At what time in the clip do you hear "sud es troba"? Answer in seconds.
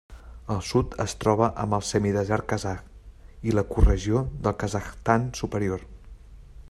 0.67-1.49